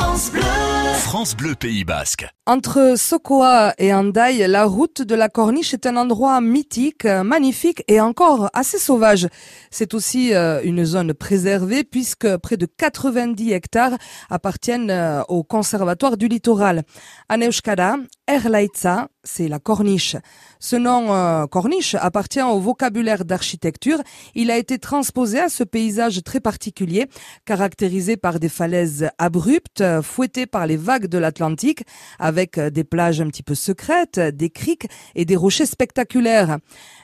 France 0.00 0.30
Bleu. 0.30 0.42
France 0.94 1.36
Bleu 1.36 1.54
Pays 1.56 1.82
Basque. 1.82 2.28
Entre 2.46 2.94
Sokoa 2.96 3.74
et 3.78 3.92
Andaï, 3.92 4.46
la 4.46 4.64
route 4.64 5.02
de 5.02 5.16
la 5.16 5.28
Corniche 5.28 5.74
est 5.74 5.86
un 5.86 5.96
endroit 5.96 6.40
mythique, 6.40 7.04
magnifique 7.04 7.82
et 7.88 8.00
encore 8.00 8.48
assez 8.52 8.78
sauvage. 8.78 9.26
C'est 9.72 9.94
aussi 9.94 10.34
euh, 10.34 10.60
une 10.62 10.84
zone 10.84 11.14
préservée 11.14 11.82
puisque 11.82 12.36
près 12.36 12.56
de 12.56 12.66
90 12.66 13.50
hectares 13.52 13.98
appartiennent 14.30 14.90
euh, 14.90 15.22
au 15.26 15.42
conservatoire 15.42 16.16
du 16.16 16.28
littoral. 16.28 16.84
À 17.28 17.36
Neuskara, 17.36 17.96
Erlaitza, 18.28 19.08
c'est 19.28 19.48
la 19.48 19.58
corniche. 19.58 20.16
Ce 20.58 20.74
nom 20.74 21.14
euh, 21.14 21.46
corniche 21.46 21.94
appartient 21.94 22.42
au 22.42 22.58
vocabulaire 22.60 23.24
d'architecture. 23.24 23.98
Il 24.34 24.50
a 24.50 24.56
été 24.56 24.78
transposé 24.78 25.38
à 25.38 25.48
ce 25.48 25.64
paysage 25.64 26.22
très 26.24 26.40
particulier, 26.40 27.06
caractérisé 27.44 28.16
par 28.16 28.40
des 28.40 28.48
falaises 28.48 29.10
abruptes, 29.18 29.84
fouettées 30.02 30.46
par 30.46 30.66
les 30.66 30.76
vagues 30.76 31.06
de 31.06 31.18
l'Atlantique, 31.18 31.84
avec 32.18 32.58
des 32.58 32.84
plages 32.84 33.20
un 33.20 33.28
petit 33.28 33.42
peu 33.42 33.54
secrètes, 33.54 34.18
des 34.18 34.50
criques 34.50 34.88
et 35.14 35.24
des 35.24 35.36
rochers 35.36 35.66
spectaculaires. 35.66 36.58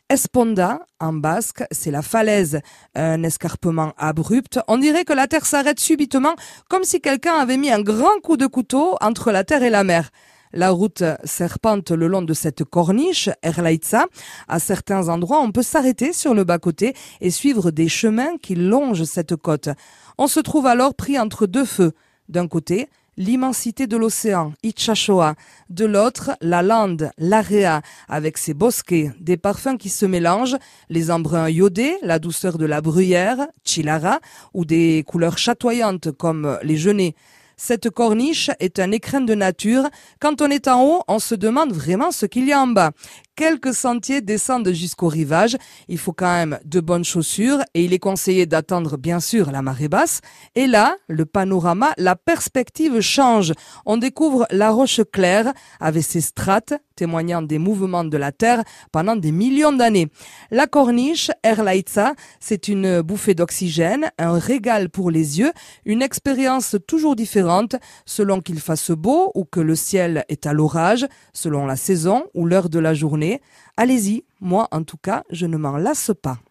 Esponda, 0.08 0.80
en 1.00 1.12
basque, 1.12 1.64
c'est 1.70 1.90
la 1.90 2.02
falaise, 2.02 2.60
un 2.94 3.22
escarpement 3.22 3.92
abrupt. 3.98 4.58
On 4.68 4.78
dirait 4.78 5.04
que 5.04 5.12
la 5.12 5.26
terre 5.26 5.46
s'arrête 5.46 5.80
subitement, 5.80 6.34
comme 6.68 6.84
si 6.84 7.00
quelqu'un 7.00 7.34
avait 7.34 7.56
mis 7.56 7.70
un 7.70 7.80
grand 7.80 8.20
coup 8.22 8.36
de 8.36 8.46
couteau 8.46 8.96
entre 9.00 9.30
la 9.30 9.44
terre 9.44 9.62
et 9.62 9.70
la 9.70 9.84
mer. 9.84 10.10
La 10.56 10.70
route 10.70 11.02
serpente 11.24 11.90
le 11.90 12.06
long 12.06 12.22
de 12.22 12.32
cette 12.32 12.62
corniche, 12.62 13.28
Erlaitza. 13.42 14.06
À 14.46 14.60
certains 14.60 15.08
endroits, 15.08 15.40
on 15.40 15.50
peut 15.50 15.64
s'arrêter 15.64 16.12
sur 16.12 16.32
le 16.32 16.44
bas-côté 16.44 16.94
et 17.20 17.32
suivre 17.32 17.72
des 17.72 17.88
chemins 17.88 18.36
qui 18.40 18.54
longent 18.54 19.02
cette 19.02 19.34
côte. 19.34 19.68
On 20.16 20.28
se 20.28 20.38
trouve 20.38 20.66
alors 20.66 20.94
pris 20.94 21.18
entre 21.18 21.48
deux 21.48 21.64
feux. 21.64 21.90
D'un 22.28 22.46
côté, 22.46 22.88
l'immensité 23.16 23.88
de 23.88 23.96
l'océan, 23.96 24.52
Itchashoa. 24.62 25.34
De 25.70 25.86
l'autre, 25.86 26.30
la 26.40 26.62
lande, 26.62 27.10
l'Area, 27.18 27.82
avec 28.08 28.38
ses 28.38 28.54
bosquets, 28.54 29.10
des 29.18 29.36
parfums 29.36 29.76
qui 29.76 29.88
se 29.88 30.06
mélangent, 30.06 30.56
les 30.88 31.10
embruns 31.10 31.50
iodés, 31.50 31.96
la 32.02 32.20
douceur 32.20 32.58
de 32.58 32.64
la 32.66 32.80
bruyère, 32.80 33.48
Chilara, 33.64 34.20
ou 34.52 34.64
des 34.64 35.02
couleurs 35.04 35.36
chatoyantes 35.36 36.12
comme 36.12 36.60
les 36.62 36.76
genêts. 36.76 37.16
Cette 37.56 37.90
corniche 37.90 38.50
est 38.60 38.78
un 38.78 38.90
écrin 38.90 39.20
de 39.20 39.34
nature. 39.34 39.88
Quand 40.20 40.42
on 40.42 40.50
est 40.50 40.68
en 40.68 40.82
haut, 40.84 41.02
on 41.08 41.18
se 41.18 41.34
demande 41.34 41.72
vraiment 41.72 42.10
ce 42.10 42.26
qu'il 42.26 42.46
y 42.46 42.52
a 42.52 42.60
en 42.60 42.66
bas. 42.66 42.92
Quelques 43.36 43.74
sentiers 43.74 44.20
descendent 44.20 44.72
jusqu'au 44.72 45.08
rivage. 45.08 45.56
Il 45.88 45.98
faut 45.98 46.12
quand 46.12 46.32
même 46.32 46.60
de 46.64 46.80
bonnes 46.80 47.04
chaussures 47.04 47.60
et 47.74 47.84
il 47.84 47.92
est 47.92 47.98
conseillé 47.98 48.46
d'attendre 48.46 48.96
bien 48.96 49.18
sûr 49.18 49.50
la 49.50 49.60
marée 49.60 49.88
basse. 49.88 50.20
Et 50.54 50.68
là, 50.68 50.96
le 51.08 51.26
panorama, 51.26 51.92
la 51.98 52.14
perspective 52.14 53.00
change. 53.00 53.52
On 53.86 53.96
découvre 53.96 54.46
la 54.50 54.70
roche 54.70 55.00
claire 55.12 55.52
avec 55.80 56.04
ses 56.04 56.20
strates 56.20 56.74
témoignant 56.94 57.42
des 57.42 57.58
mouvements 57.58 58.04
de 58.04 58.16
la 58.16 58.32
Terre 58.32 58.62
pendant 58.92 59.16
des 59.16 59.32
millions 59.32 59.72
d'années. 59.72 60.08
La 60.50 60.66
corniche, 60.66 61.30
Erlaitza, 61.42 62.14
c'est 62.40 62.68
une 62.68 63.02
bouffée 63.02 63.34
d'oxygène, 63.34 64.10
un 64.18 64.38
régal 64.38 64.90
pour 64.90 65.10
les 65.10 65.38
yeux, 65.38 65.52
une 65.84 66.02
expérience 66.02 66.76
toujours 66.86 67.16
différente 67.16 67.76
selon 68.06 68.40
qu'il 68.40 68.60
fasse 68.60 68.90
beau 68.90 69.32
ou 69.34 69.44
que 69.44 69.60
le 69.60 69.74
ciel 69.74 70.24
est 70.28 70.46
à 70.46 70.52
l'orage, 70.52 71.06
selon 71.32 71.66
la 71.66 71.76
saison 71.76 72.24
ou 72.34 72.46
l'heure 72.46 72.68
de 72.68 72.78
la 72.78 72.94
journée. 72.94 73.40
Allez-y, 73.76 74.24
moi 74.40 74.68
en 74.70 74.82
tout 74.82 74.98
cas, 74.98 75.24
je 75.30 75.46
ne 75.46 75.56
m'en 75.56 75.76
lasse 75.76 76.12
pas. 76.20 76.38